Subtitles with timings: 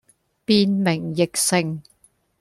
[0.45, 1.83] 變名易姓